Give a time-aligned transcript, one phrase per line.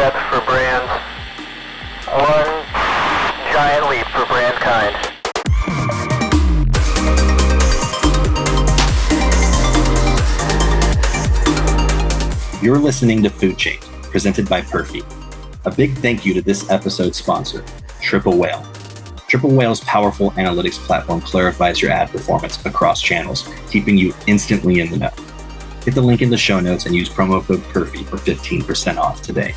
[0.00, 0.90] for brands,
[2.06, 2.64] one
[3.52, 4.96] giant leap for brand kind.
[12.62, 15.04] You're listening to Food Chained, presented by Perfy.
[15.66, 17.62] A big thank you to this episode's sponsor,
[18.00, 18.66] Triple Whale.
[19.28, 24.90] Triple Whale's powerful analytics platform clarifies your ad performance across channels, keeping you instantly in
[24.90, 25.29] the know.
[25.84, 29.22] Hit the link in the show notes and use promo code Perfy for 15% off
[29.22, 29.54] today.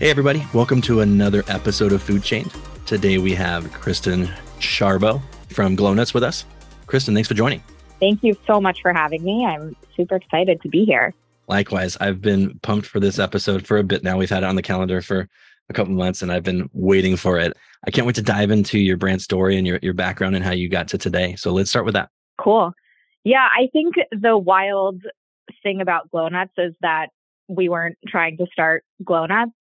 [0.00, 0.46] Hey, everybody.
[0.54, 2.50] Welcome to another episode of Food Chained.
[2.86, 5.20] Today we have Kristin Charbo
[5.50, 6.46] from Glonuts with us.
[6.86, 7.62] Kristin, thanks for joining.
[8.00, 9.44] Thank you so much for having me.
[9.44, 11.12] I'm super excited to be here.
[11.46, 14.16] Likewise, I've been pumped for this episode for a bit now.
[14.16, 15.28] We've had it on the calendar for
[15.68, 17.54] a couple months and I've been waiting for it.
[17.86, 20.52] I can't wait to dive into your brand story and your, your background and how
[20.52, 21.36] you got to today.
[21.36, 22.08] So let's start with that.
[22.40, 22.72] Cool.
[23.24, 25.02] Yeah, I think the wild
[25.62, 27.08] thing about Glonuts is that
[27.48, 29.52] we weren't trying to start Glonuts.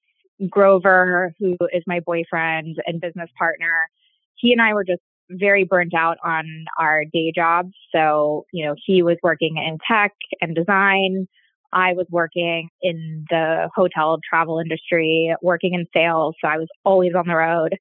[0.50, 3.90] Grover, who is my boyfriend and business partner,
[4.36, 6.46] he and I were just very burnt out on
[6.80, 7.74] our day jobs.
[7.94, 11.28] So, you know, he was working in tech and design.
[11.74, 16.36] I was working in the hotel travel industry, working in sales.
[16.40, 17.76] So I was always on the road.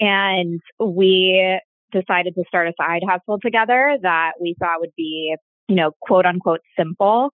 [0.00, 1.60] And we
[1.90, 5.34] decided to start a side hustle together that we thought would be,
[5.68, 7.30] you know, quote unquote simple.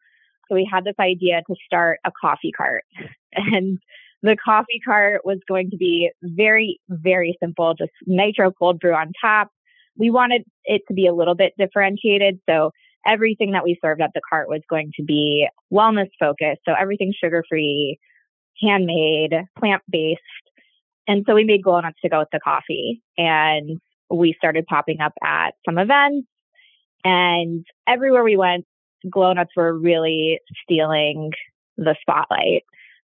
[0.48, 2.84] So we had this idea to start a coffee cart.
[3.38, 3.78] And
[4.22, 9.12] the coffee cart was going to be very, very simple, just nitro cold brew on
[9.20, 9.50] top.
[9.98, 12.40] We wanted it to be a little bit differentiated.
[12.48, 12.70] So
[13.06, 16.62] everything that we served at the cart was going to be wellness focused.
[16.66, 17.98] So everything sugar free,
[18.60, 20.20] handmade, plant based.
[21.06, 23.02] And so we made Glonuts to go with the coffee.
[23.16, 26.28] And we started popping up at some events.
[27.04, 28.64] And everywhere we went,
[29.06, 31.32] Glonuts were really stealing
[31.76, 32.64] the spotlight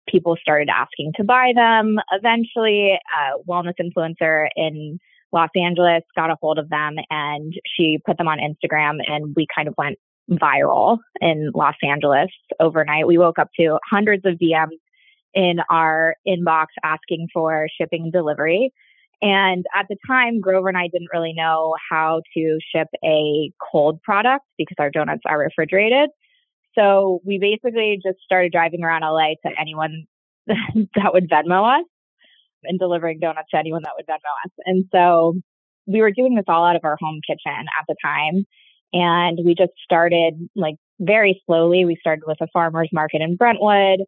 [0.09, 1.99] people started asking to buy them.
[2.13, 4.99] Eventually, a wellness influencer in
[5.33, 9.47] Los Angeles got a hold of them and she put them on Instagram and we
[9.55, 9.97] kind of went
[10.31, 13.07] viral in Los Angeles overnight.
[13.07, 14.79] We woke up to hundreds of DMs
[15.35, 18.73] in our inbox asking for shipping and delivery.
[19.23, 24.03] And at the time, Grover and I didn't really know how to ship a cold
[24.03, 26.09] product because our donuts are refrigerated.
[26.79, 30.05] So we basically just started driving around LA to anyone
[30.47, 31.87] that would Venmo us
[32.65, 34.53] and delivering donuts to anyone that would Venmo us.
[34.65, 35.35] And so
[35.87, 38.45] we were doing this all out of our home kitchen at the time.
[38.93, 41.85] And we just started like very slowly.
[41.85, 44.01] We started with a farmer's market in Brentwood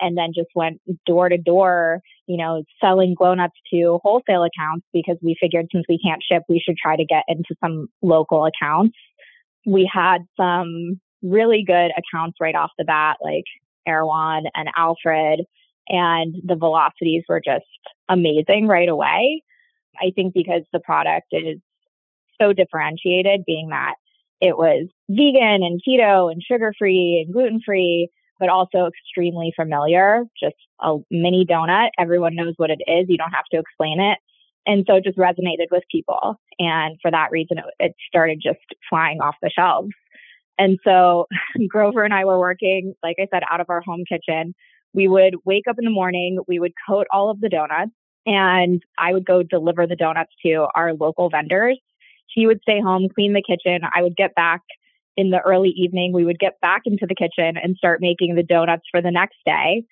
[0.00, 5.16] and then just went door to door, you know, selling Glonuts to wholesale accounts because
[5.22, 8.96] we figured since we can't ship, we should try to get into some local accounts.
[9.64, 13.44] We had some really good accounts right off the bat, like
[13.86, 15.40] Erewhon and Alfred,
[15.88, 17.64] and the velocities were just
[18.08, 19.42] amazing right away.
[19.98, 21.58] I think because the product is
[22.40, 23.94] so differentiated, being that
[24.40, 30.24] it was vegan and keto and sugar free and gluten free, but also extremely familiar.
[30.40, 31.90] Just a mini donut.
[31.98, 33.06] Everyone knows what it is.
[33.08, 34.18] You don't have to explain it.
[34.66, 36.36] And so it just resonated with people.
[36.58, 38.58] And for that reason, it, it started just
[38.88, 39.90] flying off the shelves.
[40.58, 41.26] And so
[41.68, 44.54] Grover and I were working, like I said, out of our home kitchen.
[44.92, 47.90] We would wake up in the morning, we would coat all of the donuts,
[48.24, 51.78] and I would go deliver the donuts to our local vendors.
[52.34, 53.82] He would stay home, clean the kitchen.
[53.94, 54.62] I would get back
[55.16, 56.12] in the early evening.
[56.12, 59.36] We would get back into the kitchen and start making the donuts for the next
[59.44, 59.84] day.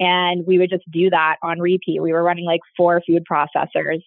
[0.00, 2.00] And we would just do that on repeat.
[2.00, 4.02] We were running like four food processors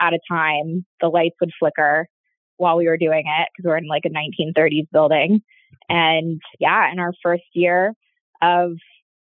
[0.00, 0.86] at a time.
[1.00, 2.08] The lights would flicker
[2.56, 5.42] while we were doing it because we're in like a 1930s building.
[5.88, 7.92] And yeah, in our first year
[8.40, 8.72] of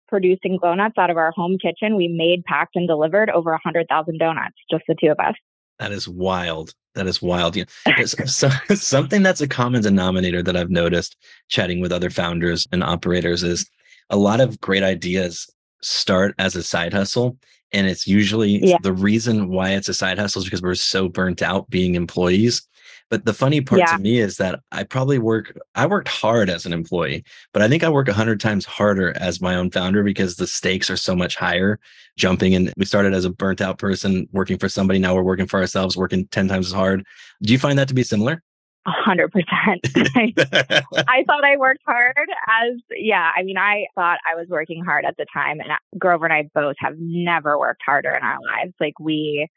[0.09, 4.55] producing Glonuts out of our home kitchen, we made, packed, and delivered over 100,000 donuts,
[4.69, 5.35] just the two of us.
[5.77, 6.73] That is wild.
[6.99, 7.55] That is wild.
[7.55, 11.15] You know, so, something that's a common denominator that I've noticed
[11.47, 13.69] chatting with other founders and operators is
[14.09, 15.49] a lot of great ideas
[15.81, 17.37] start as a side hustle.
[17.71, 18.77] And it's usually yeah.
[18.81, 22.67] the reason why it's a side hustle is because we're so burnt out being employees
[23.09, 23.97] but the funny part yeah.
[23.97, 27.23] to me is that I probably work, I worked hard as an employee,
[27.53, 30.45] but I think I work a hundred times harder as my own founder because the
[30.45, 31.79] stakes are so much higher.
[32.17, 34.99] Jumping and we started as a burnt out person working for somebody.
[34.99, 37.05] Now we're working for ourselves, working 10 times as hard.
[37.41, 38.43] Do you find that to be similar?
[38.85, 39.81] A hundred percent.
[41.07, 45.05] I thought I worked hard as, yeah, I mean, I thought I was working hard
[45.05, 48.73] at the time and Grover and I both have never worked harder in our lives.
[48.79, 49.47] Like we,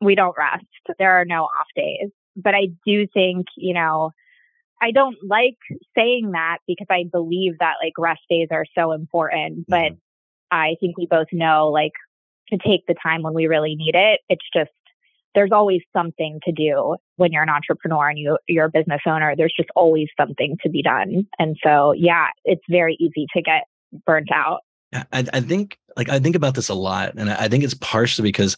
[0.00, 0.64] we don't rest.
[0.98, 2.10] There are no off days
[2.42, 4.10] but I do think, you know,
[4.80, 5.58] I don't like
[5.96, 9.98] saying that because I believe that like rest days are so important, but Mhm.
[10.50, 11.92] I think we both know like
[12.48, 14.20] to take the time when we really need it.
[14.28, 14.70] It's just
[15.34, 19.36] there's always something to do when you're an entrepreneur and you you're a business owner.
[19.36, 21.26] There's just always something to be done.
[21.38, 23.64] And so yeah, it's very easy to get
[24.06, 24.60] burnt out.
[24.92, 27.74] I, I think like I think about this a lot, and I I think it's
[27.74, 28.56] partially because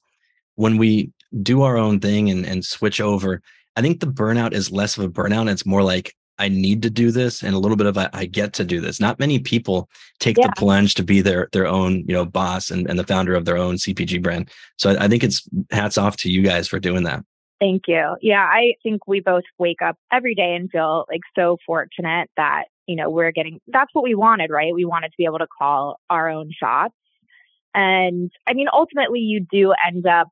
[0.54, 1.12] when we
[1.42, 3.42] do our own thing and, and switch over,
[3.76, 5.50] I think the burnout is less of a burnout.
[5.50, 8.26] It's more like I need to do this, and a little bit of a, I
[8.26, 9.00] get to do this.
[9.00, 9.88] Not many people
[10.18, 10.46] take Yeah.
[10.46, 13.44] the plunge to be their their own you know boss and, and the founder of
[13.44, 14.50] their own CPG brand.
[14.78, 17.24] So I, I think it's hats off to you guys for doing that.
[17.60, 18.16] Thank you.
[18.20, 22.64] Yeah, I think we both wake up every day and feel like so fortunate that,
[22.88, 24.74] you know, we're getting that's what we wanted, right?
[24.74, 26.94] We wanted to be able to call our own shots.
[27.74, 30.28] And I mean, ultimately, you do end up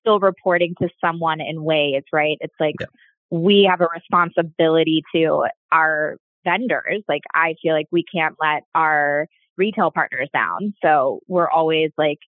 [0.00, 2.38] still reporting to someone in ways, right?
[2.40, 2.86] It's like Yeah.
[3.30, 7.02] we have a responsibility to our vendors.
[7.08, 10.74] Like, I feel like we can't let our retail partners down.
[10.82, 12.18] So we're always like,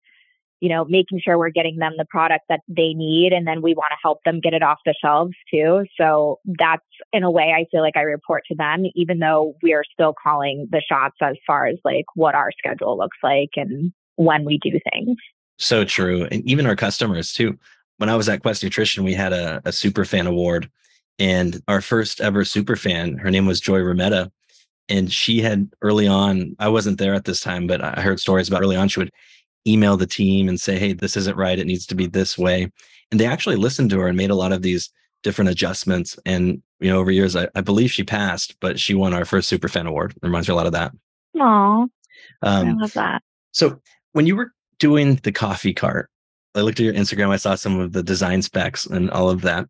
[0.61, 3.33] you know, making sure we're getting them the product that they need.
[3.33, 5.85] And then we want to help them get it off the shelves too.
[5.99, 9.73] So that's in a way I feel like I report to them, even though we
[9.73, 13.93] are still calling the shots as far as like what our schedule looks like and
[14.17, 15.17] when we do things.
[15.61, 16.25] So true.
[16.31, 17.59] And even our customers too.
[17.99, 20.71] When I was at Quest Nutrition, we had a, a super fan award.
[21.19, 24.31] And our first ever super fan, her name was Joy Rometta.
[24.89, 28.49] And she had early on, I wasn't there at this time, but I heard stories
[28.49, 29.13] about early on, she would
[29.67, 31.59] email the team and say, Hey, this isn't right.
[31.59, 32.71] It needs to be this way.
[33.11, 34.91] And they actually listened to her and made a lot of these
[35.23, 36.19] different adjustments.
[36.25, 39.49] And, you know, over years, I, I believe she passed, but she won our first
[39.49, 40.13] super fan award.
[40.13, 40.93] It reminds me a lot of that.
[41.39, 41.87] Aw,
[42.43, 43.23] I Um, love that.
[43.53, 43.81] so
[44.13, 46.11] when you were doing the coffee cart,
[46.57, 49.43] I looked at your Instagram, I saw some of the design specs and all of
[49.43, 49.67] that.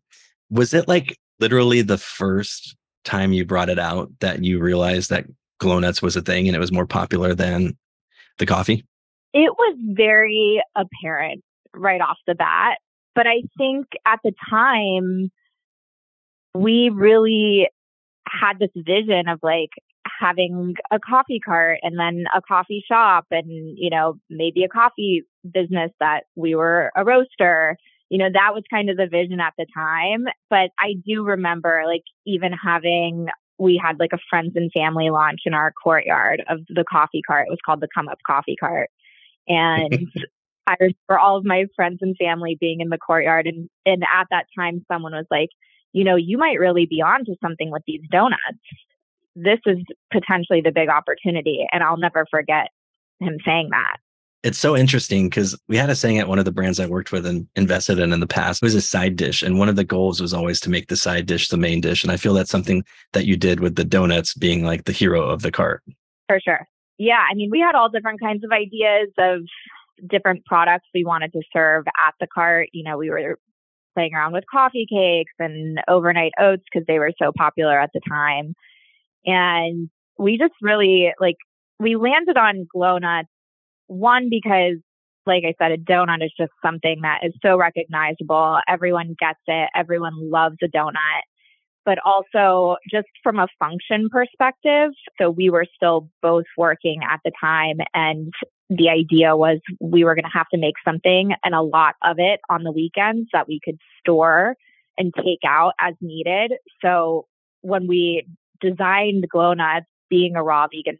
[0.49, 5.25] Was it like literally the first time you brought it out that you realized that
[5.61, 7.77] Glonuts was a thing and it was more popular than
[8.39, 8.83] the coffee?
[9.33, 11.43] It was very apparent
[11.75, 12.79] right off the bat.
[13.13, 15.31] But I think at the time,
[16.55, 17.69] we really
[18.27, 19.69] had this vision of like
[20.19, 23.45] having a coffee cart and then a coffee shop and,
[23.77, 27.77] you know, maybe a coffee business that we were a roaster.
[28.09, 30.25] You know, that was kind of the vision at the time.
[30.49, 33.27] But I do remember like even having,
[33.57, 37.47] we had like a friends and family launch in our courtyard of the coffee cart.
[37.47, 38.89] It was called the Come Up Coffee Cart.
[39.47, 40.09] And
[40.67, 43.47] I remember all of my friends and family being in the courtyard.
[43.47, 45.49] And, and at that time, someone was like,
[45.93, 48.39] you know, you might really be onto something with these donuts.
[49.35, 49.77] This is
[50.11, 51.65] potentially the big opportunity.
[51.71, 52.67] And I'll never forget
[53.19, 53.97] him saying that.
[54.43, 57.11] It's so interesting because we had a saying at one of the brands I worked
[57.11, 58.61] with and invested in in the past.
[58.61, 59.43] It was a side dish.
[59.43, 62.03] And one of the goals was always to make the side dish the main dish.
[62.03, 62.83] And I feel that's something
[63.13, 65.83] that you did with the donuts being like the hero of the cart.
[66.27, 66.67] For sure.
[66.97, 67.23] Yeah.
[67.29, 69.41] I mean, we had all different kinds of ideas of
[70.09, 72.69] different products we wanted to serve at the cart.
[72.73, 73.37] You know, we were
[73.93, 78.01] playing around with coffee cakes and overnight oats because they were so popular at the
[78.09, 78.55] time.
[79.25, 81.37] And we just really like,
[81.79, 83.25] we landed on Glonuts.
[83.87, 84.77] One, because
[85.25, 88.59] like I said, a donut is just something that is so recognizable.
[88.67, 89.69] Everyone gets it.
[89.75, 91.21] Everyone loves a donut
[91.85, 94.91] but also just from a function perspective.
[95.19, 98.31] So we were still both working at the time and
[98.69, 102.17] the idea was we were going to have to make something and a lot of
[102.19, 104.55] it on the weekends that we could store
[104.97, 106.53] and take out as needed.
[106.83, 107.25] So
[107.61, 108.25] when we
[108.61, 110.97] designed Glonuts being a raw vegan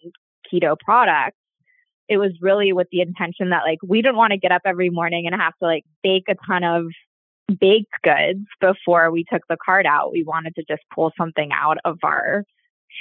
[0.51, 1.37] keto product,
[2.07, 4.89] it was really with the intention that like we didn't want to get up every
[4.89, 6.85] morning and have to like bake a ton of
[7.59, 10.11] baked goods before we took the cart out.
[10.11, 12.43] We wanted to just pull something out of our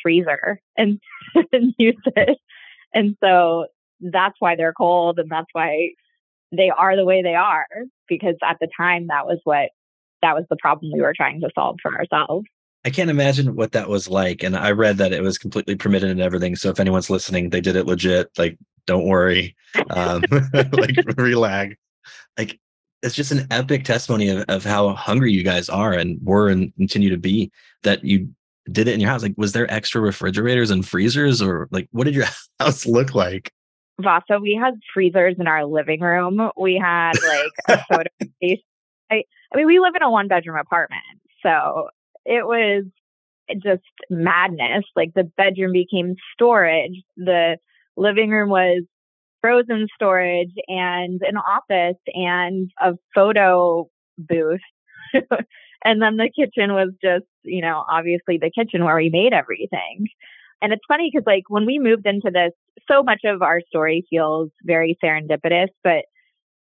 [0.03, 1.01] freezer and,
[1.53, 2.39] and use it.
[2.95, 3.67] And so
[4.01, 5.91] that's why they're cold and that's why
[6.53, 7.67] they are the way they are
[8.09, 9.71] because at the time that was what
[10.23, 12.47] that was the problem we were trying to solve for ourselves.
[12.85, 14.43] I can't imagine what that was like.
[14.43, 16.57] And I read that it was completely permitted and everything.
[16.57, 18.31] So if anyone's listening, they did it legit.
[18.39, 19.55] Like, don't worry.
[19.91, 20.23] Um,
[20.53, 21.75] like, relax.
[22.39, 22.59] Like,
[23.03, 26.75] it's just an epic testimony of, of how hungry you guys are and were and
[26.77, 27.51] continue to be
[27.83, 28.29] that you
[28.71, 29.23] did it in your house.
[29.23, 32.27] Like, was there extra refrigerators and freezers or like, what did your
[32.61, 33.53] house look like?
[34.01, 36.51] Vasa, we had freezers in our living room.
[36.57, 38.63] We had like a photo space.
[39.11, 41.03] I, I mean, we live in a one bedroom apartment.
[41.43, 41.91] So
[42.25, 42.85] it was
[43.63, 44.85] just madness.
[44.95, 47.03] Like the bedroom became storage.
[47.17, 47.57] The
[47.97, 48.83] living room was
[49.41, 54.61] frozen storage and an office and a photo booth.
[55.85, 60.07] and then the kitchen was just, you know, obviously the kitchen where we made everything.
[60.63, 62.53] And it's funny because, like, when we moved into this,
[62.91, 65.69] so much of our story feels very serendipitous.
[65.83, 66.05] But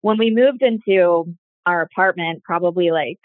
[0.00, 1.34] when we moved into
[1.66, 3.18] our apartment, probably like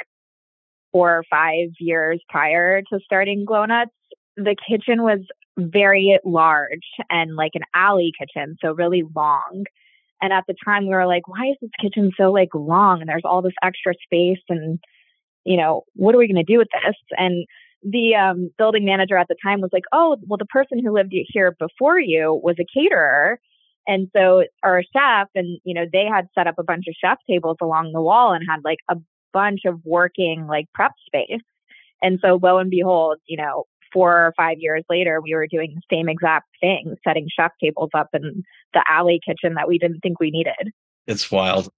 [0.96, 3.92] four or five years prior to starting Glonuts,
[4.38, 5.20] the kitchen was
[5.58, 9.66] very large and like an alley kitchen, so really long.
[10.22, 13.10] And at the time, we were like, why is this kitchen so like long and
[13.10, 14.80] there's all this extra space and
[15.44, 16.96] you know, what are we going to do with this?
[17.18, 17.46] And
[17.84, 21.14] the um, building manager at the time was like, oh, well, the person who lived
[21.28, 23.38] here before you was a caterer.
[23.86, 26.96] And so, or a chef, and, you know, they had set up a bunch of
[27.00, 28.96] chef tables along the wall and had like a
[29.36, 31.42] bunch of working like prep space.
[32.02, 35.76] And so, lo and behold, you know, four or five years later, we were doing
[35.76, 40.00] the same exact thing, setting chef tables up in the alley kitchen that we didn't
[40.00, 40.72] think we needed.
[41.08, 41.70] It's wild.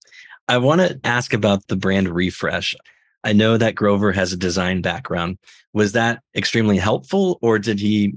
[0.47, 2.75] I want to ask about the brand refresh.
[3.23, 5.37] I know that Grover has a design background.
[5.73, 8.13] Was that extremely helpful, or did he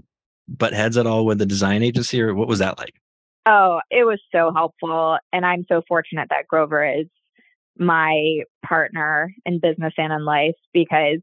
[0.49, 2.95] butt heads at all with the design agency, or what was that like?
[3.47, 5.19] Oh, it was so helpful.
[5.33, 7.07] And I'm so fortunate that Grover is
[7.79, 11.21] my partner in business and in life because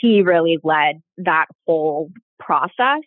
[0.00, 3.02] he really led that whole process.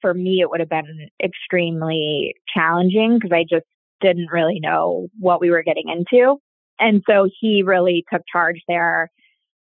[0.00, 3.66] For me, it would have been extremely challenging because I just
[4.00, 6.36] didn't really know what we were getting into.
[6.78, 9.10] And so he really took charge there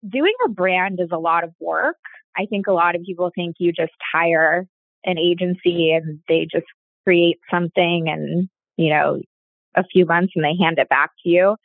[0.09, 1.97] doing a brand is a lot of work.
[2.37, 4.65] I think a lot of people think you just hire
[5.05, 6.65] an agency and they just
[7.03, 9.21] create something and, you know,
[9.75, 11.55] a few months and they hand it back to you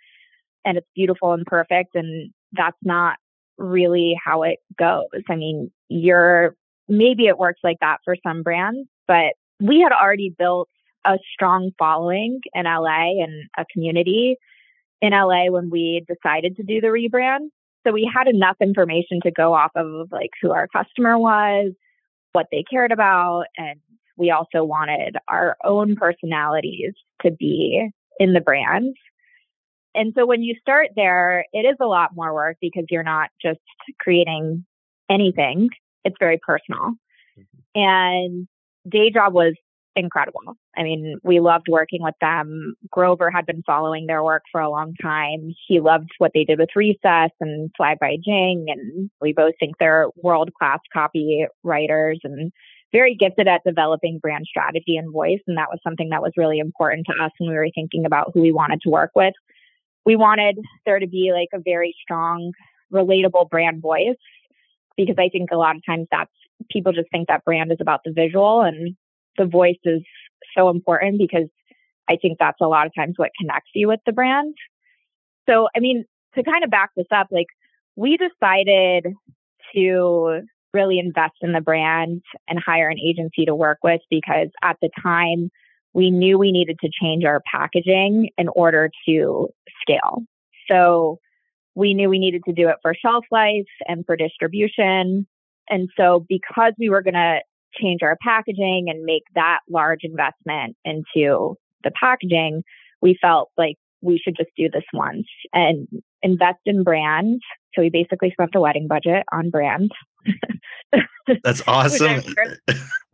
[0.67, 1.95] and it's beautiful and perfect.
[1.95, 3.17] And that's not
[3.57, 5.07] really how it goes.
[5.31, 6.55] I mean, you're
[6.89, 10.69] maybe it works like that for some brands, but we had already built
[11.05, 14.37] a strong following in LA and a community
[15.01, 17.49] in LA when we decided to do the rebrand.
[17.87, 21.73] So we had enough information to go off of like who our customer was,
[22.33, 23.79] what they cared about, and
[24.17, 28.97] we also wanted our own personalities to be in the brand.
[29.97, 33.31] And so when you start there, it is a lot more work because you're not
[33.43, 33.61] just
[33.99, 34.65] creating
[35.11, 35.71] anything.
[36.05, 36.93] It's very personal.
[37.39, 37.81] Mm-hmm.
[37.81, 38.49] And
[38.89, 39.55] Day Job was
[39.97, 40.43] incredible.
[40.77, 42.75] I mean, we loved working with them.
[42.91, 45.55] Grover had been following their work for a long time.
[45.67, 49.77] He loved what they did with Recess and Fly by Jing, and we both think
[49.79, 52.53] they're world class copywriters and
[52.93, 55.41] very gifted at developing brand strategy and voice.
[55.47, 58.33] And that was something that was really important to us when we were thinking about
[58.35, 59.35] who we wanted to work with.
[60.07, 62.53] We wanted there to be like a very strong,
[62.93, 64.17] relatable brand voice
[64.97, 66.31] because I think a lot of times that's
[66.71, 68.97] people just think that brand is about the visual and
[69.37, 70.03] the voice is
[70.57, 71.49] so important because
[72.09, 74.55] I think that's a lot of times what connects you with the brand.
[75.49, 77.47] So, I mean, to kind of back this up, like
[77.97, 79.13] we decided
[79.75, 80.41] to
[80.73, 84.91] really invest in the brand and hire an agency to work with because at the
[85.03, 85.51] time
[85.97, 89.49] we knew we needed to change our packaging in order to
[89.81, 90.21] scale.
[90.71, 91.19] So
[91.75, 95.27] we knew we needed to do it for shelf life and for distribution.
[95.71, 97.39] And so because we were going to
[97.81, 102.63] change our packaging and make that large investment into the packaging,
[103.01, 105.89] we felt like we should just do this once and
[106.23, 107.41] invest in brand.
[107.75, 109.93] So we basically spent a wedding budget on brand.
[111.43, 112.23] That's awesome.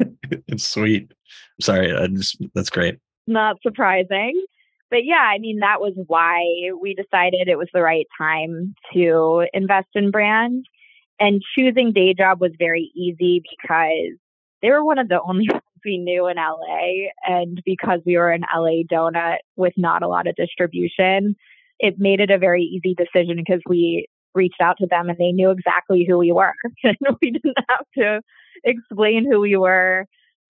[0.48, 1.12] it's sweet.
[1.60, 2.98] Sorry, I just that's great.
[3.26, 4.42] Not surprising.
[4.90, 6.44] But yeah, I mean that was why
[6.80, 10.66] we decided it was the right time to invest in brand.
[11.18, 14.18] And choosing Day Job was very easy because
[14.60, 17.08] they were one of the only ones we knew in LA.
[17.26, 21.36] And because we were an LA donut with not a lot of distribution,
[21.78, 25.32] it made it a very easy decision because we reached out to them and they
[25.32, 26.54] knew exactly who we were.
[26.84, 28.20] and we didn't have to
[28.64, 30.06] explain who we were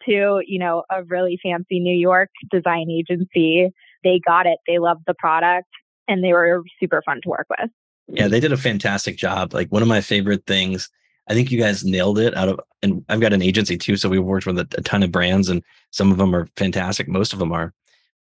[0.07, 3.71] to, you know, a really fancy New York design agency.
[4.05, 4.59] They got it.
[4.67, 5.69] They loved the product
[6.09, 7.71] and they were super fun to work with.
[8.09, 9.55] Yeah, they did a fantastic job.
[9.55, 10.91] Like one of my favorite things
[11.29, 13.97] I think you guys nailed it out of, and I've got an agency too.
[13.97, 17.09] So we've worked with a, a ton of brands and some of them are fantastic.
[17.09, 17.73] Most of them are,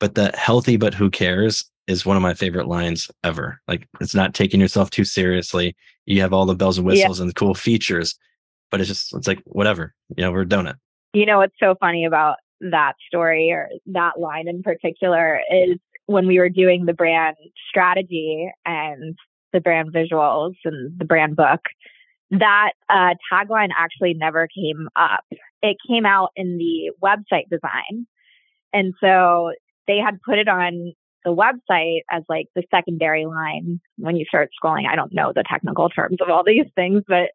[0.00, 3.61] but the healthy, but who cares is one of my favorite lines ever.
[3.69, 5.76] Like it's not taking yourself too seriously.
[6.07, 7.23] You have all the bells and whistles yeah.
[7.23, 8.19] and the cool features,
[8.71, 10.76] but it's just, it's like, whatever, you know, we're a donut.
[11.12, 16.26] You know, what's so funny about that story or that line in particular is when
[16.26, 17.37] we were doing the brand
[17.69, 19.16] strategy and
[19.52, 21.61] the brand visuals and the brand book,
[22.30, 25.25] that uh, tagline actually never came up.
[25.62, 28.07] It came out in the website design.
[28.73, 29.52] And so
[29.90, 30.92] they had put it on
[31.25, 34.88] the website as like the secondary line when you start scrolling.
[34.88, 37.30] I don't know the technical terms of all these things, but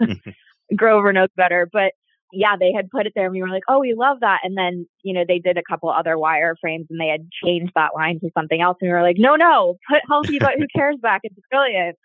[0.76, 1.68] Grover knows better.
[1.70, 1.92] But
[2.32, 4.40] yeah, they had put it there and we were like, oh, we love that.
[4.44, 7.94] And then, you know, they did a couple other wireframes and they had changed that
[7.94, 8.78] line to something else.
[8.80, 11.20] And we were like, no, no, put healthy, but who cares back?
[11.24, 11.98] It's brilliant.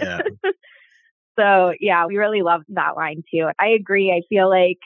[0.00, 0.20] yeah.
[1.38, 3.48] so yeah, we really loved that line too.
[3.60, 4.10] I agree.
[4.10, 4.78] I feel like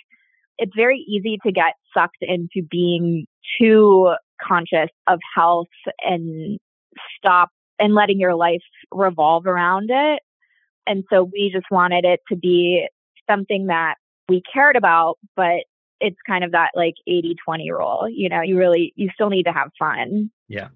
[0.59, 3.27] it's very easy to get sucked into being
[3.59, 4.15] too
[4.47, 5.69] conscious of health
[6.01, 6.59] and
[7.17, 10.23] stop and letting your life revolve around it.
[10.87, 12.87] And so we just wanted it to be
[13.29, 13.95] something that
[14.29, 15.65] we cared about, but
[16.01, 18.09] it's kind of that like 80 20 rule.
[18.11, 20.31] You know, you really, you still need to have fun.
[20.49, 20.69] Yeah.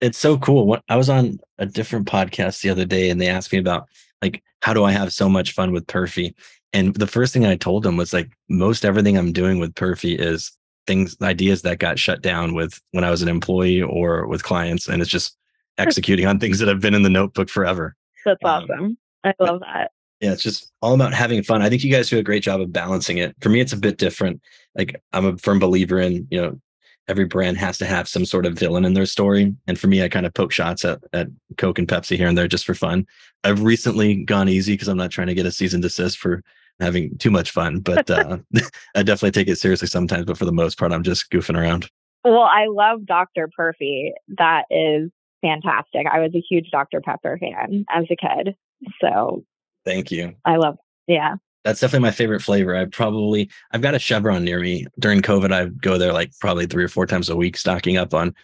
[0.00, 0.78] It's so cool.
[0.88, 3.88] I was on a different podcast the other day and they asked me about
[4.22, 6.34] like, how do I have so much fun with Perfy?
[6.72, 10.18] And the first thing I told them was like, most everything I'm doing with Perfy
[10.18, 10.52] is
[10.88, 14.88] things, ideas that got shut down with when I was an employee or with clients.
[14.88, 15.36] And it's just
[15.78, 17.94] executing on things that have been in the notebook forever.
[18.24, 18.98] That's um, awesome.
[19.22, 19.92] I love that.
[20.20, 21.62] Yeah, it's just all about having fun.
[21.62, 23.36] I think you guys do a great job of balancing it.
[23.40, 24.42] For me, it's a bit different.
[24.74, 26.60] Like I'm a firm believer in, you know,
[27.06, 29.54] every brand has to have some sort of villain in their story.
[29.66, 32.36] And for me, I kind of poke shots at, at Coke and Pepsi here and
[32.36, 33.06] there just for fun.
[33.44, 36.42] I've recently gone easy because I'm not trying to get a cease and desist for
[36.80, 38.38] having too much fun, but uh,
[38.94, 40.26] I definitely take it seriously sometimes.
[40.26, 41.90] But for the most part, I'm just goofing around.
[42.24, 43.48] Well, I love Dr.
[43.58, 44.10] Perfy.
[44.36, 46.06] That is fantastic.
[46.10, 47.00] I was a huge Dr.
[47.00, 48.54] Pepper fan as a kid.
[49.00, 49.44] So
[49.84, 50.34] thank you.
[50.44, 51.36] I love, yeah.
[51.64, 52.74] That's definitely my favorite flavor.
[52.74, 54.86] I probably I've got a Chevron near me.
[54.98, 58.14] During COVID, I go there like probably three or four times a week, stocking up
[58.14, 58.34] on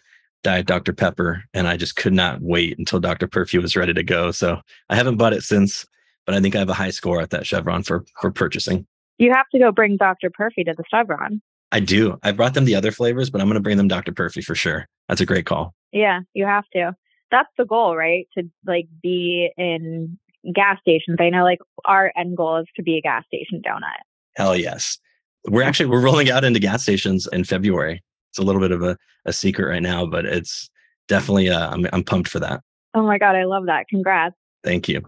[0.43, 0.93] Diet Dr.
[0.93, 3.27] Pepper, and I just could not wait until Dr.
[3.27, 4.31] Perfy was ready to go.
[4.31, 4.61] So
[4.91, 5.87] I haven't bought it since,
[6.27, 8.87] but I think I have a high score at that Chevron for for purchasing.
[9.19, 10.31] You have to go bring Dr.
[10.31, 11.41] Perfy to the Chevron.
[11.73, 12.19] I do.
[12.23, 14.13] I brought them the other flavors, but I'm going to bring them Dr.
[14.13, 14.87] Perfy for sure.
[15.09, 15.75] That's a great call.
[15.93, 16.95] Yeah, you have to.
[17.31, 18.29] That's the goal, right?
[18.37, 20.19] To like be in
[20.53, 21.17] gas stations.
[21.21, 24.03] I know like our end goal is to be a gas station donut.
[24.37, 24.99] Hell yes.
[25.47, 28.03] We're actually we're rolling out into gas stations in February.
[28.31, 30.71] It's a little bit of a, a secret right now, but it's
[31.09, 32.63] definitely uh, I'm I'm pumped for that.
[32.95, 33.87] Oh my god, I love that.
[33.89, 34.37] Congrats.
[34.63, 35.03] Thank you.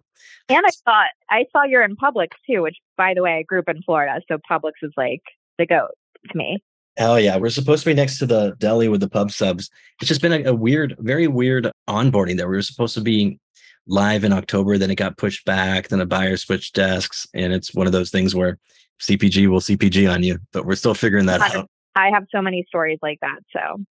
[0.49, 3.59] And I thought I saw you're in Publix too, which by the way, I grew
[3.59, 5.23] up in Florida, so Publix is like
[5.59, 5.91] the goat
[6.31, 6.63] to me.
[6.97, 7.37] Hell yeah.
[7.37, 9.71] We're supposed to be next to the deli with the pub subs.
[10.01, 13.39] It's just been a, a weird, very weird onboarding that we were supposed to be
[13.87, 17.27] live in October, then it got pushed back, then a buyer switched desks.
[17.35, 18.59] And it's one of those things where
[19.01, 21.69] CPG will CPG on you, but we're still figuring that out.
[21.95, 23.39] I have so many stories like that.
[23.53, 23.85] So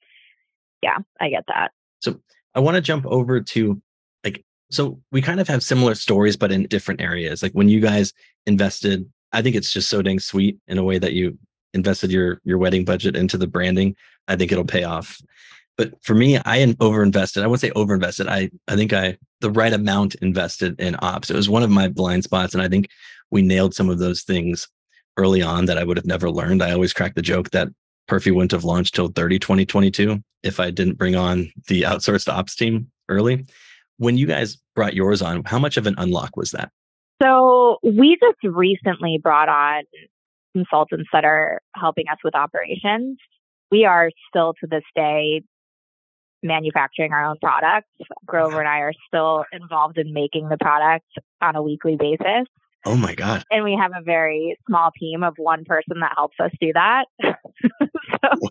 [0.82, 1.72] yeah, I get that.
[2.02, 2.20] So
[2.54, 3.82] I want to jump over to
[4.72, 7.44] so we kind of have similar stories, but in different areas.
[7.44, 8.14] Like when you guys
[8.46, 11.38] invested, I think it's just so dang sweet in a way that you
[11.74, 13.96] invested your your wedding budget into the branding.
[14.28, 15.22] I think it'll pay off.
[15.78, 17.44] But for me, I overinvested.
[17.44, 18.28] I wouldn't say overinvested.
[18.28, 21.30] I I think I the right amount invested in ops.
[21.30, 22.90] It was one of my blind spots, and I think
[23.30, 24.68] we nailed some of those things
[25.18, 26.64] early on that I would have never learned.
[26.64, 27.70] I always crack the joke that
[28.10, 32.56] Perfy wouldn't have launched till 30 2022 if I didn't bring on the outsourced ops
[32.56, 33.46] team early.
[33.98, 36.72] When you guys brought yours on, how much of an unlock was that?
[37.22, 39.84] So we just recently brought on
[40.54, 43.18] consultants that are helping us with operations.
[43.72, 45.44] We are still to this day
[46.44, 47.90] manufacturing our own products.
[48.26, 51.08] Grover and I are still involved in making the product
[51.42, 52.48] on a weekly basis.
[52.86, 53.44] Oh my God.
[53.50, 57.06] And we have a very small team of one person that helps us do that.
[57.24, 58.50] so,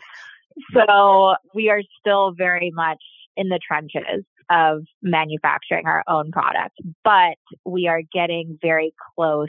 [0.75, 3.03] so we are still very much
[3.37, 9.49] in the trenches of manufacturing our own product, but we are getting very close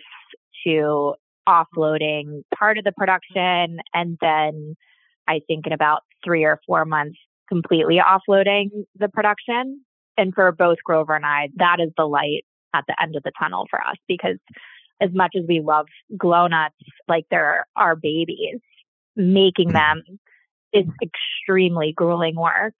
[0.65, 1.15] to
[1.47, 4.75] offloading part of the production and then
[5.27, 9.81] I think in about three or four months completely offloading the production.
[10.17, 13.31] And for both Grover and I, that is the light at the end of the
[13.39, 14.37] tunnel for us because
[15.01, 16.69] as much as we love Glonuts,
[17.07, 18.59] like they're our babies,
[19.15, 19.99] making mm-hmm.
[19.99, 20.19] them
[20.73, 22.73] is extremely grueling work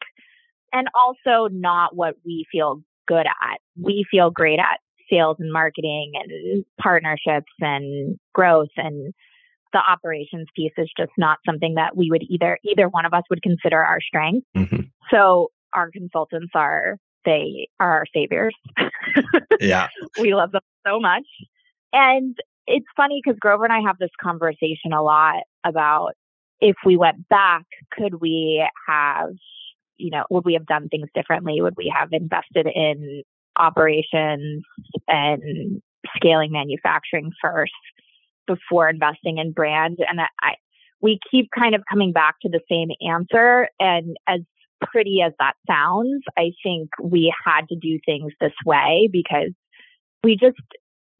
[0.75, 3.59] and also not what we feel good at.
[3.81, 9.13] We feel great at sales and marketing and partnerships and growth and
[9.71, 13.23] the operations piece is just not something that we would either either one of us
[13.29, 14.47] would consider our strength.
[14.55, 14.81] Mm-hmm.
[15.11, 18.55] So our consultants are they are our saviors.
[19.59, 19.87] yeah.
[20.19, 21.25] we love them so much.
[21.91, 26.13] And it's funny because Grover and I have this conversation a lot about
[26.61, 29.31] if we went back, could we have,
[29.97, 31.61] you know, would we have done things differently?
[31.61, 33.23] Would we have invested in
[33.57, 34.63] operations
[35.07, 35.81] and
[36.17, 37.71] scaling manufacturing first?
[38.47, 39.97] before investing in brand.
[40.07, 40.55] And I,
[41.01, 43.69] we keep kind of coming back to the same answer.
[43.79, 44.41] And as
[44.81, 49.51] pretty as that sounds, I think we had to do things this way because
[50.23, 50.57] we just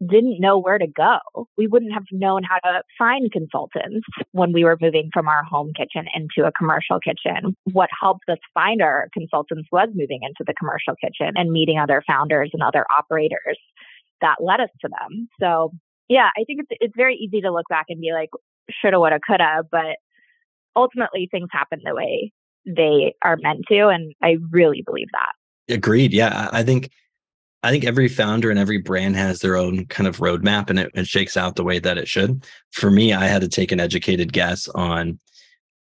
[0.02, 1.20] didn't know where to go.
[1.58, 5.72] We wouldn't have known how to find consultants when we were moving from our home
[5.76, 7.56] kitchen into a commercial kitchen.
[7.72, 12.04] What helped us find our consultants was moving into the commercial kitchen and meeting other
[12.06, 13.58] founders and other operators
[14.22, 15.30] that led us to them.
[15.40, 15.72] So,
[16.10, 18.30] yeah, I think it's it's very easy to look back and be like
[18.70, 19.98] shoulda woulda coulda, but
[20.76, 22.32] ultimately things happen the way
[22.66, 25.74] they are meant to and I really believe that.
[25.74, 26.14] Agreed.
[26.14, 26.90] Yeah, I think
[27.66, 30.92] I think every founder and every brand has their own kind of roadmap and it,
[30.94, 32.46] it shakes out the way that it should.
[32.72, 35.20] For me, I had to take an educated guess on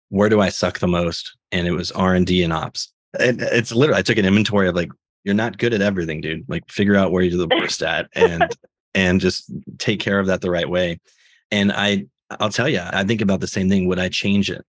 [0.10, 1.38] where do I suck the most?
[1.52, 2.92] And it was R&D and ops.
[3.20, 4.90] And it's literally, I took an inventory of like,
[5.24, 6.50] you're not good at everything, dude.
[6.50, 8.50] Like figure out where you're the worst at and,
[8.96, 11.00] and just take care of that the right way.
[11.52, 12.08] And I,
[12.40, 13.88] I'll tell you, I think about the same thing.
[13.88, 14.66] Would I change it?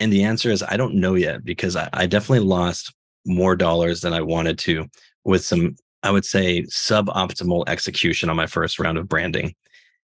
[0.00, 2.94] And the answer is I don't know yet because I, I definitely lost
[3.26, 4.86] more dollars than I wanted to
[5.22, 9.54] with some I would say suboptimal execution on my first round of branding.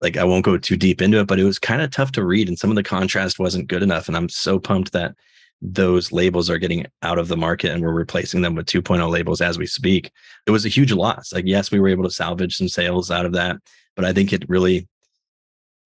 [0.00, 2.24] Like I won't go too deep into it, but it was kind of tough to
[2.24, 4.06] read and some of the contrast wasn't good enough.
[4.06, 5.14] And I'm so pumped that
[5.60, 9.40] those labels are getting out of the market and we're replacing them with 2.0 labels
[9.40, 10.12] as we speak.
[10.46, 11.32] It was a huge loss.
[11.32, 13.56] Like, yes, we were able to salvage some sales out of that,
[13.96, 14.86] but I think it really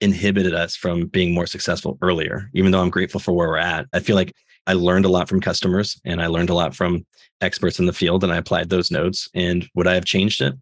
[0.03, 3.87] inhibited us from being more successful earlier, even though I'm grateful for where we're at.
[3.93, 4.35] I feel like
[4.67, 7.05] I learned a lot from customers and I learned a lot from
[7.41, 9.29] experts in the field and I applied those notes.
[9.35, 10.55] And would I have changed it?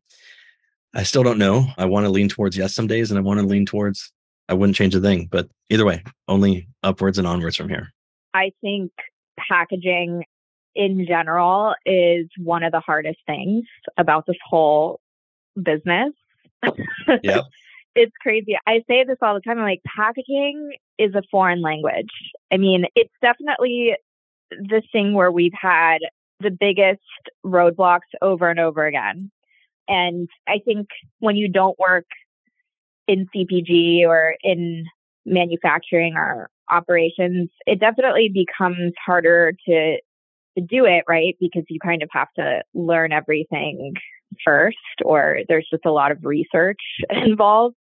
[0.94, 1.66] I still don't know.
[1.78, 4.12] I want to lean towards yes some days and I want to lean towards
[4.48, 5.28] I wouldn't change a thing.
[5.30, 7.92] But either way, only upwards and onwards from here.
[8.34, 8.90] I think
[9.38, 10.24] packaging
[10.74, 13.64] in general is one of the hardest things
[13.96, 15.00] about this whole
[15.60, 16.12] business.
[17.22, 17.44] Yep.
[17.94, 18.56] it's crazy.
[18.66, 19.58] I say this all the time.
[19.58, 22.10] I'm like, packaging is a foreign language.
[22.52, 23.94] I mean, it's definitely
[24.50, 25.98] the thing where we've had
[26.40, 27.00] the biggest
[27.44, 29.30] roadblocks over and over again.
[29.88, 32.06] And I think when you don't work
[33.08, 34.84] in CPG or in
[35.26, 39.96] manufacturing or operations, it definitely becomes harder to
[40.56, 41.36] to do it, right?
[41.40, 43.94] Because you kind of have to learn everything
[44.44, 47.76] first or there's just a lot of research involved.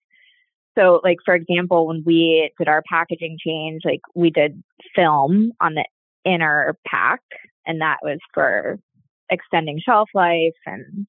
[0.78, 4.62] So, like, for example, when we did our packaging change, like, we did
[4.96, 5.86] film on the
[6.24, 7.22] inner pack,
[7.66, 8.80] and that was for
[9.30, 10.54] extending shelf life.
[10.66, 11.08] And,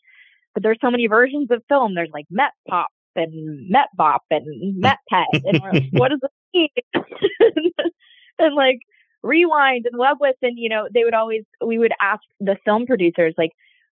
[0.55, 1.95] but there's so many versions of film.
[1.95, 5.27] There's like Met Pop and Met Bop and Met Pet.
[5.45, 7.73] And we're like, what does it mean?
[8.39, 8.79] and like,
[9.23, 12.87] rewind and web with and you know they would always we would ask the film
[12.87, 13.51] producers like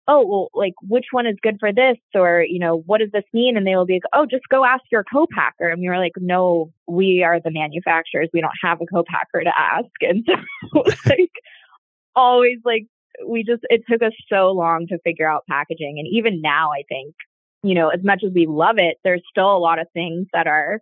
[0.07, 1.97] oh, well, like which one is good for this?
[2.13, 3.55] Or, you know, what does this mean?
[3.55, 5.69] And they will be like, oh, just go ask your co-packer.
[5.69, 8.29] And we were like, no, we are the manufacturers.
[8.33, 9.89] We don't have a co-packer to ask.
[10.01, 11.31] And so like
[12.15, 12.85] always like
[13.27, 15.95] we just it took us so long to figure out packaging.
[15.99, 17.15] And even now I think,
[17.63, 20.47] you know, as much as we love it, there's still a lot of things that
[20.47, 20.81] are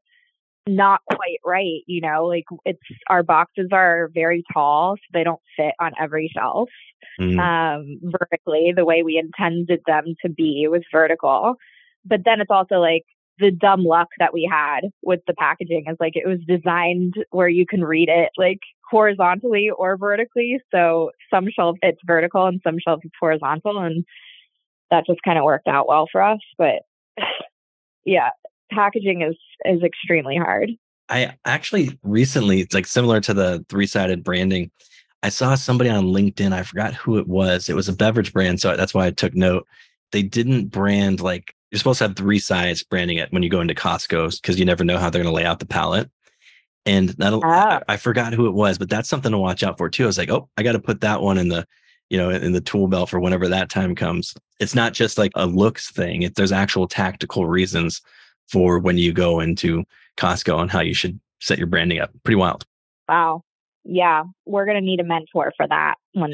[0.68, 2.80] not quite right, you know, like it's
[3.10, 6.70] our boxes are very tall, so they don't fit on every shelf.
[7.20, 7.40] Mm.
[7.40, 11.56] Um, vertically, the way we intended them to be was vertical.
[12.06, 13.04] But then it's also like
[13.40, 17.50] the dumb luck that we had with the packaging is like it was designed where
[17.50, 20.60] you can read it like horizontally or vertically.
[20.72, 24.06] So some shelves it's vertical and some shelves it's horizontal and
[24.92, 26.40] that just kind of worked out well for us.
[26.58, 26.84] But
[28.06, 28.30] yeah,
[28.72, 30.72] packaging is is extremely hard.
[31.10, 34.72] I actually recently, it's like similar to the three sided branding.
[35.24, 36.54] I saw somebody on LinkedIn.
[36.54, 37.70] I forgot who it was.
[37.70, 39.68] It was a beverage brand, so that's why I took note.
[40.12, 43.62] They didn't brand like you're supposed to have three sides branding it when you go
[43.62, 46.10] into Costco's because you never know how they're going to lay out the pallet.
[46.86, 47.50] And that'll, oh.
[47.50, 50.04] I, I, forgot who it was, but that's something to watch out for too.
[50.04, 51.66] I was like, oh, I got to put that one in the,
[52.10, 54.34] you know, in the tool belt for whenever that time comes.
[54.60, 56.24] It's not just like a looks thing.
[56.24, 58.02] It, there's actual tactical reasons
[58.50, 59.84] for when you go into
[60.18, 62.12] Costco and how you should set your branding up.
[62.24, 62.66] Pretty wild.
[63.08, 63.44] Wow.
[63.84, 64.24] Yeah.
[64.46, 66.34] We're going to need a mentor for that when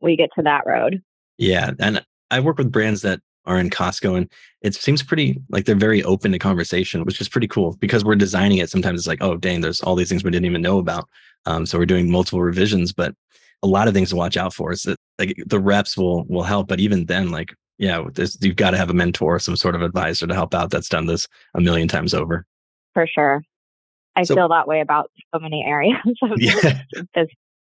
[0.00, 1.02] we get to that road.
[1.38, 1.72] Yeah.
[1.78, 4.30] And I work with brands that are in Costco and
[4.60, 8.14] it seems pretty like they're very open to conversation, which is pretty cool because we're
[8.14, 8.68] designing it.
[8.68, 11.08] Sometimes it's like, oh, dang, there's all these things we didn't even know about.
[11.46, 13.14] Um, so we're doing multiple revisions, but
[13.62, 16.42] a lot of things to watch out for is that like the reps will will
[16.42, 18.04] help, but even then, like yeah,
[18.40, 21.06] you've got to have a mentor, some sort of advisor to help out that's done
[21.06, 22.44] this a million times over.
[22.92, 23.42] For sure.
[24.18, 25.96] I so, feel that way about so many areas.
[26.36, 26.82] yeah.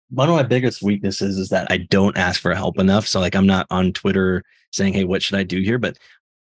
[0.09, 3.07] One of my biggest weaknesses is that I don't ask for help enough.
[3.07, 5.77] So like I'm not on Twitter saying, Hey, what should I do here?
[5.77, 5.97] But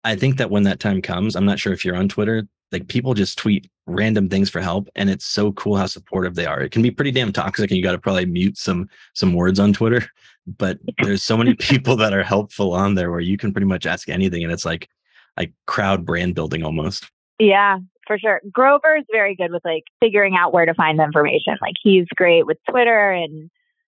[0.02, 2.88] I think that when that time comes, I'm not sure if you're on Twitter, like
[2.88, 6.60] people just tweet random things for help and it's so cool how supportive they are
[6.60, 9.60] it can be pretty damn toxic and you got to probably mute some some words
[9.60, 10.06] on twitter
[10.58, 13.86] but there's so many people that are helpful on there where you can pretty much
[13.86, 14.88] ask anything and it's like
[15.36, 18.40] like crowd brand building almost yeah for sure.
[18.52, 21.56] Grover is very good with like figuring out where to find the information.
[21.60, 23.50] Like he's great with twitter and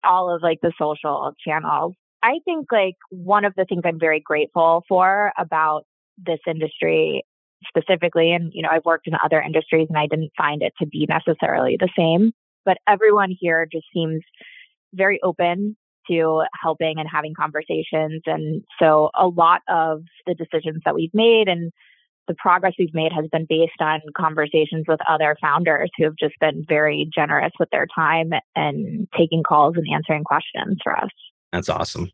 [0.04, 1.94] all of like the social channels.
[2.24, 5.84] I think like one of the things i'm very grateful for about
[6.18, 7.24] this industry
[7.68, 10.86] specifically and you know I've worked in other industries and I didn't find it to
[10.86, 12.32] be necessarily the same
[12.66, 14.22] but everyone here just seems
[14.94, 15.78] very open
[16.10, 18.22] to helping and having conversations.
[18.26, 21.72] And so a lot of the decisions that we've made and
[22.28, 26.36] the progress we've made has been based on conversations with other founders who have just
[26.40, 31.10] been very generous with their time and taking calls and answering questions for us.
[31.52, 32.12] That's awesome.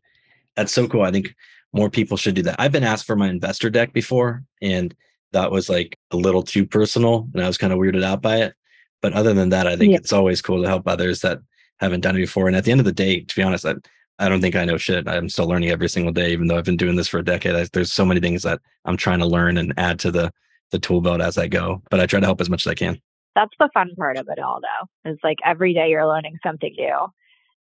[0.56, 1.02] That's so cool.
[1.02, 1.34] I think
[1.72, 2.56] more people should do that.
[2.58, 4.94] I've been asked for my investor deck before and
[5.32, 8.38] that was like a little too personal and I was kind of weirded out by
[8.38, 8.54] it.
[9.00, 9.98] But other than that, I think yeah.
[9.98, 11.40] it's always cool to help others that
[11.80, 12.46] haven't done it before.
[12.46, 13.74] And at the end of the day, to be honest, I,
[14.18, 15.08] I don't think I know shit.
[15.08, 17.54] I'm still learning every single day, even though I've been doing this for a decade.
[17.54, 20.32] I, there's so many things that I'm trying to learn and add to the
[20.70, 21.82] the tool belt as I go.
[21.90, 23.00] But I try to help as much as I can.
[23.34, 25.10] That's the fun part of it all, though.
[25.10, 27.06] Is like every day you're learning something new.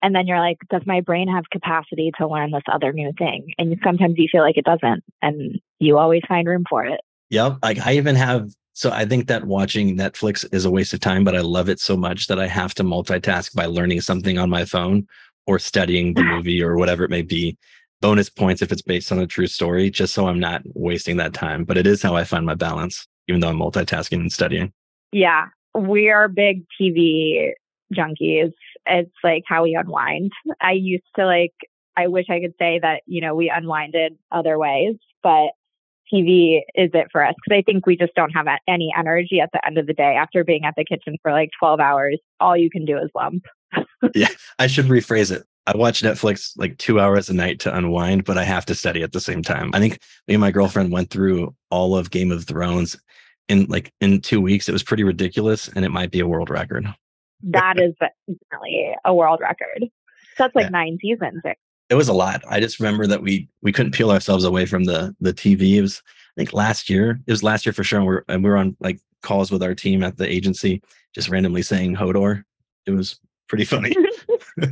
[0.04, 3.54] And then you're like, does my brain have capacity to learn this other new thing?
[3.58, 5.04] And sometimes you feel like it doesn't.
[5.24, 7.02] And you always find room for it.
[7.30, 7.58] Yep.
[7.64, 11.24] Like I even have so I think that watching Netflix is a waste of time,
[11.24, 14.52] but I love it so much that I have to multitask by learning something on
[14.52, 15.08] my phone
[15.48, 17.58] or studying the movie or whatever it may be.
[18.00, 21.34] Bonus points if it's based on a true story, just so I'm not wasting that
[21.34, 21.64] time.
[21.64, 24.72] But it is how I find my balance, even though I'm multitasking and studying.
[25.12, 25.48] Yeah.
[25.74, 27.54] We are big TV
[27.94, 28.54] junkies.
[28.86, 30.32] It's like how we unwind.
[30.62, 31.54] I used to like,
[31.96, 35.50] I wish I could say that, you know, we unwinded other ways, but
[36.14, 39.50] TV is it for us because I think we just don't have any energy at
[39.52, 42.20] the end of the day after being at the kitchen for like 12 hours.
[42.40, 43.44] All you can do is lump.
[44.16, 45.46] Yeah, I should rephrase it.
[45.66, 49.04] I watch Netflix like two hours a night to unwind, but I have to study
[49.04, 49.72] at the same time.
[49.74, 52.96] I think me and my girlfriend went through all of Game of Thrones
[53.50, 54.70] in like in two weeks.
[54.70, 56.88] It was pretty ridiculous, and it might be a world record.
[57.44, 59.90] That is definitely a world record.
[60.38, 60.70] So that's like yeah.
[60.70, 61.42] nine seasons
[61.90, 62.44] it was a lot.
[62.50, 65.76] I just remember that we we couldn't peel ourselves away from the the TV.
[65.76, 66.02] It was
[66.38, 67.20] I think last year.
[67.26, 68.00] It was last year for sure.
[68.00, 70.82] And we're and we were on like calls with our team at the agency,
[71.16, 72.44] just randomly saying Hodor.
[72.86, 73.96] It was pretty funny.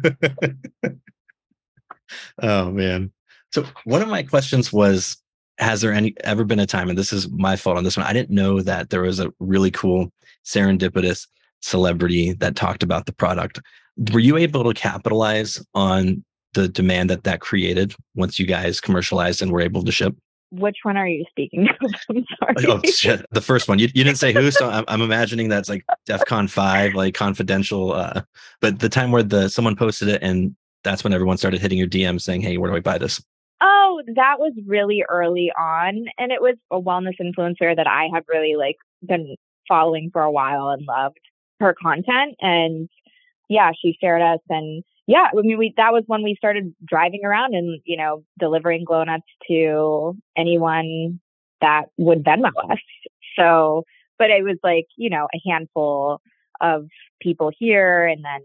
[2.41, 3.11] oh man.
[3.51, 5.17] So one of my questions was
[5.57, 8.05] has there any ever been a time and this is my fault on this one
[8.05, 10.11] i didn't know that there was a really cool
[10.43, 11.27] serendipitous
[11.61, 13.61] celebrity that talked about the product
[14.11, 16.23] were you able to capitalize on
[16.55, 20.15] the demand that that created once you guys commercialized and were able to ship?
[20.51, 21.91] Which one are you speaking of?
[22.09, 22.67] I'm sorry.
[22.67, 23.79] Oh shit, the first one.
[23.79, 27.93] You, you didn't say who, so I'm, I'm imagining that's like DefCon five, like confidential.
[27.93, 28.21] Uh,
[28.61, 31.87] but the time where the someone posted it, and that's when everyone started hitting your
[31.87, 33.21] DM saying, "Hey, where do I buy this?"
[33.61, 38.23] Oh, that was really early on, and it was a wellness influencer that I have
[38.27, 39.35] really like been
[39.67, 41.19] following for a while and loved
[41.59, 42.35] her content.
[42.41, 42.89] And
[43.49, 47.21] yeah, she shared us and yeah, I mean, we that was when we started driving
[47.23, 51.19] around and you know delivering Glonuts to anyone
[51.61, 52.79] that would Venmo us.
[53.37, 53.83] So,
[54.17, 56.21] but it was like you know a handful
[56.61, 56.87] of
[57.21, 58.41] people here, and then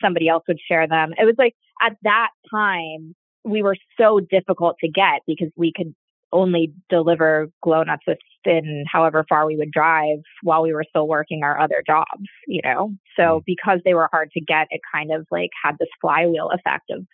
[0.00, 1.12] somebody else would share them.
[1.18, 5.94] It was like at that time we were so difficult to get because we could
[6.32, 11.60] only deliver Glonuts within however far we would drive while we were still working our
[11.60, 12.92] other jobs, you know?
[13.16, 13.42] So mm.
[13.46, 17.06] because they were hard to get, it kind of like had this flywheel effect of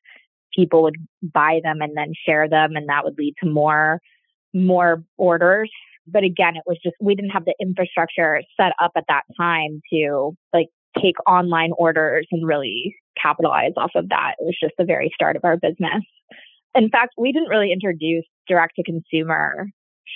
[0.54, 4.00] people would buy them and then share them and that would lead to more
[4.56, 5.70] more orders.
[6.06, 9.80] But again, it was just we didn't have the infrastructure set up at that time
[9.92, 10.68] to like
[11.02, 14.34] take online orders and really capitalize off of that.
[14.38, 16.04] It was just the very start of our business
[16.74, 19.68] in fact, we didn't really introduce direct to consumer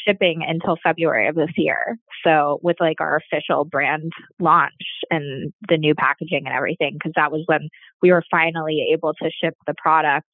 [0.07, 1.99] shipping until February of this year.
[2.25, 4.73] So with like our official brand launch
[5.11, 7.69] and the new packaging and everything, because that was when
[8.03, 10.27] we were finally able to ship the product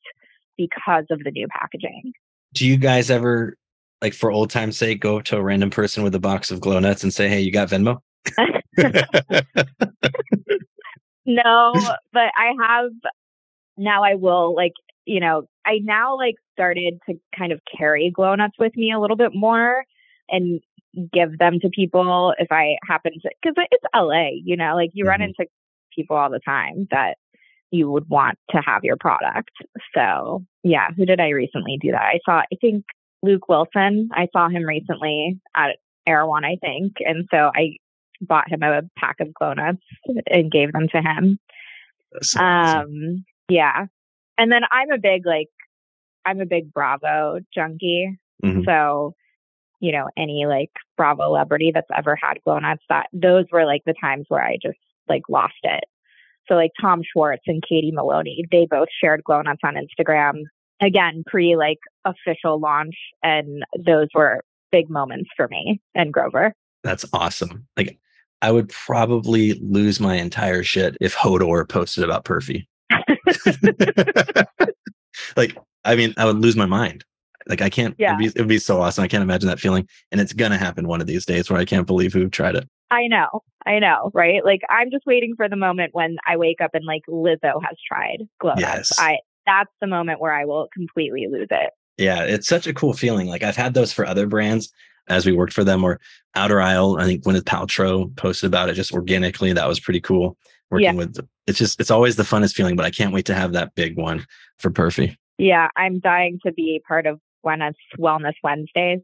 [0.56, 2.12] because of the new packaging.
[2.52, 3.56] Do you guys ever
[4.02, 7.02] like for old time's sake go to a random person with a box of Glonuts
[7.02, 7.98] and say, Hey, you got Venmo?
[11.26, 11.72] no,
[12.12, 12.90] but I have
[13.76, 14.72] now I will like
[15.06, 19.16] you know, I now like started to kind of carry Glonuts with me a little
[19.16, 19.84] bit more
[20.28, 20.60] and
[21.12, 25.04] give them to people if I happen to, because it's LA, you know, like you
[25.04, 25.10] mm-hmm.
[25.10, 25.46] run into
[25.94, 27.16] people all the time that
[27.70, 29.50] you would want to have your product.
[29.94, 32.02] So, yeah, who did I recently do that?
[32.02, 32.84] I saw, I think
[33.22, 36.94] Luke Wilson, I saw him recently at Erewhon, I think.
[37.00, 37.76] And so I
[38.20, 39.82] bought him a pack of Glonuts
[40.26, 41.38] and gave them to him.
[42.38, 43.86] Um, yeah.
[44.38, 45.48] And then I'm a big like
[46.24, 48.18] I'm a big Bravo junkie.
[48.42, 48.64] Mhm.
[48.64, 49.14] So,
[49.80, 53.94] you know, any like Bravo celebrity that's ever had Glonuts, that those were like the
[54.00, 55.84] times where I just like lost it.
[56.48, 60.42] So like Tom Schwartz and Katie Maloney, they both shared Glonuts on Instagram.
[60.80, 66.52] Again, pre like official launch, and those were big moments for me and Grover.
[66.82, 67.66] That's awesome.
[67.76, 67.98] Like
[68.42, 72.66] I would probably lose my entire shit if Hodor posted about Perfy.
[75.36, 77.04] like, I mean, I would lose my mind.
[77.46, 77.94] Like I can't.
[77.98, 78.14] Yeah.
[78.14, 79.04] It'd, be, it'd be so awesome.
[79.04, 81.64] I can't imagine that feeling, and it's gonna happen one of these days where I
[81.64, 82.68] can't believe who tried it.
[82.90, 84.44] I know, I know, right?
[84.44, 87.76] Like I'm just waiting for the moment when I wake up and like Lizzo has
[87.86, 88.54] tried glow.
[88.56, 88.92] Yes.
[88.98, 91.70] I that's the moment where I will completely lose it.
[91.98, 93.26] Yeah, it's such a cool feeling.
[93.28, 94.72] Like I've had those for other brands
[95.08, 96.00] as we worked for them, or
[96.34, 96.96] Outer Aisle.
[96.98, 99.52] I think Gwyneth Paltrow posted about it just organically.
[99.52, 100.38] That was pretty cool.
[100.70, 100.92] Working Yeah.
[100.94, 103.74] with it's just it's always the funnest feeling, but I can't wait to have that
[103.74, 104.26] big one
[104.58, 105.16] for Perfy.
[105.38, 109.00] Yeah, I'm dying to be part of Gwyneth's Wellness Wednesdays.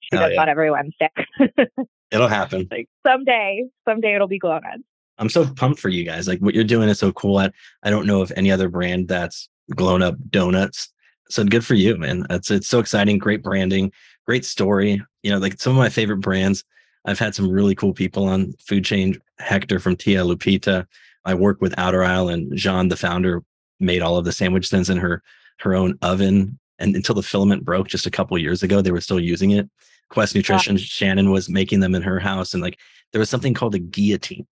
[0.00, 0.36] She does yeah.
[0.36, 1.10] that every Wednesday.
[2.10, 2.68] It'll happen.
[2.70, 4.84] like someday, someday it'll be Glonuts.
[5.18, 6.28] I'm so pumped for you guys.
[6.28, 7.38] Like what you're doing is so cool.
[7.38, 7.50] I,
[7.82, 10.92] I don't know of any other brand that's blown up donuts.
[11.30, 12.26] So good for you, man.
[12.30, 13.18] It's it's so exciting.
[13.18, 13.90] Great branding,
[14.26, 15.02] great story.
[15.22, 16.62] You know, like some of my favorite brands.
[17.06, 19.20] I've had some really cool people on Food Chained.
[19.38, 20.86] Hector from Tia Lupita.
[21.24, 23.42] I work with Outer Aisle and Jean, the founder,
[23.80, 25.22] made all of the sandwich thins in her
[25.60, 26.58] her own oven.
[26.78, 29.68] And until the filament broke just a couple years ago, they were still using it.
[30.10, 32.78] Quest Nutrition, Shannon was making them in her house, and like
[33.12, 34.46] there was something called a guillotine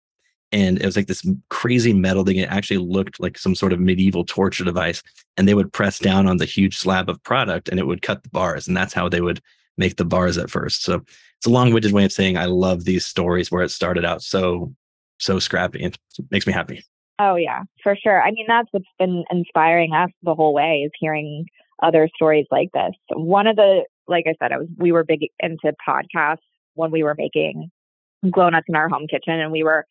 [0.54, 2.36] and it was like this crazy metal thing.
[2.36, 5.02] It actually looked like some sort of medieval torture device.
[5.36, 8.22] And they would press down on the huge slab of product and it would cut
[8.22, 8.68] the bars.
[8.68, 9.40] And that's how they would
[9.76, 10.84] make the bars at first.
[10.84, 11.02] So
[11.38, 14.72] it's a long-winded way of saying I love these stories where it started out so,
[15.18, 15.82] so scrappy.
[15.82, 15.98] It
[16.30, 16.84] makes me happy.
[17.18, 18.22] Oh yeah, for sure.
[18.22, 21.46] I mean, that's what's been inspiring us the whole way is hearing
[21.82, 22.92] other stories like this.
[23.12, 26.38] One of the, like I said, I was we were big into podcasts
[26.74, 27.70] when we were making
[28.26, 29.84] Glonuts in our home kitchen, and we were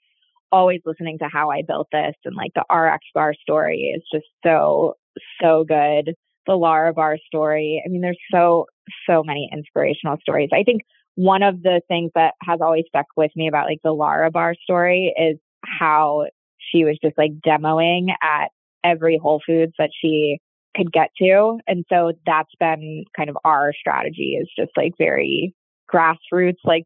[0.52, 4.28] always listening to how I built this and like the RX bar story is just
[4.46, 4.96] so
[5.42, 6.14] so good.
[6.46, 7.82] The Lara bar story.
[7.86, 8.66] I mean, there's so
[9.10, 10.50] so many inspirational stories.
[10.54, 10.82] I think
[11.16, 14.56] one of the things that has always stuck with me about like the Lara bar
[14.62, 16.26] story is how
[16.72, 18.50] she was just like demoing at
[18.84, 20.40] every Whole Foods that she
[20.76, 21.60] could get to.
[21.68, 25.54] And so that's been kind of our strategy is just like very
[25.94, 26.86] grassroots, like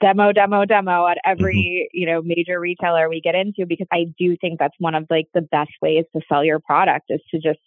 [0.00, 1.98] demo, demo, demo at every, mm-hmm.
[1.98, 5.26] you know, major retailer we get into because I do think that's one of like
[5.34, 7.60] the best ways to sell your product is to just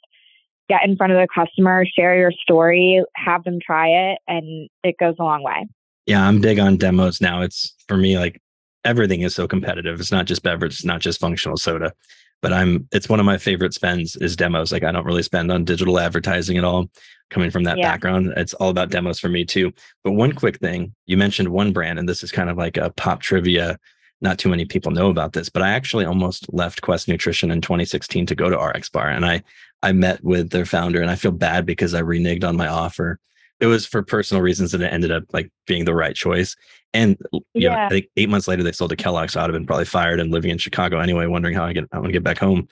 [0.68, 4.96] get in front of the customer, share your story, have them try it, and it
[5.00, 5.68] goes a long way.
[6.06, 7.42] Yeah, I'm big on demos now.
[7.42, 8.42] It's for me like
[8.86, 10.00] everything is so competitive.
[10.00, 11.94] It's not just beverage, it's not just functional soda.
[12.42, 14.72] But I'm it's one of my favorite spends is demos.
[14.72, 16.90] Like I don't really spend on digital advertising at all.
[17.30, 17.92] Coming from that Yeah.
[17.92, 19.74] background, it's all about demos for me too.
[20.04, 22.92] But one quick thing, you mentioned one brand, and this is kind of like a
[22.92, 23.78] pop trivia.
[24.22, 27.62] Not too many people know about this, but I actually almost left Quest Nutrition in
[27.62, 29.44] 2016 to go to RX Bar, and I
[29.84, 33.20] I met with their founder, and I feel bad because I reneged on my offer.
[33.60, 36.56] It was for personal reasons, and it ended up like being the right choice.
[36.94, 37.18] And
[37.54, 37.86] you know, Yeah.
[37.86, 39.34] I think eight months later they sold to Kellogg's.
[39.34, 41.86] So I'd have been probably fired and living in Chicago anyway, wondering how I get
[41.92, 42.68] I want to get back home.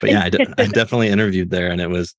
[0.00, 0.28] But yeah, I
[0.66, 2.14] definitely interviewed there, and it was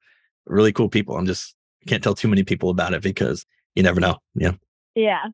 [0.46, 1.16] really cool people.
[1.18, 1.56] I'm just
[1.88, 4.18] can't tell too many people about it because you never know.
[4.36, 4.54] Yeah,
[4.96, 5.26] Yeah.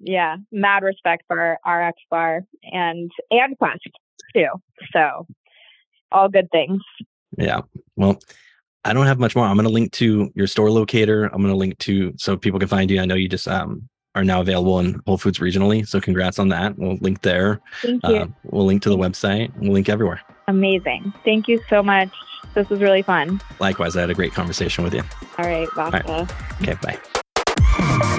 [0.00, 0.36] Yeah.
[0.52, 3.80] Mad respect for RX bar and and Quest
[4.34, 4.48] too.
[4.92, 5.26] So
[6.10, 6.80] all good things.
[7.36, 7.60] yeah.
[7.96, 8.18] Well,
[8.84, 9.44] I don't have much more.
[9.44, 11.24] I'm going to link to your store locator.
[11.24, 13.00] I'm going to link to so people can find you.
[13.00, 15.86] I know you just um are now available in Whole Foods regionally.
[15.86, 16.76] So congrats on that.
[16.76, 17.60] We'll link there.
[17.82, 18.16] Thank you.
[18.16, 19.52] Uh, we'll link to the website.
[19.56, 20.20] We'll link everywhere.
[20.48, 21.12] Amazing.
[21.24, 22.10] Thank you so much.
[22.54, 23.40] This was really fun.
[23.60, 25.02] Likewise, I had a great conversation with you.
[25.38, 25.68] All right.
[26.62, 28.18] Okay, bye.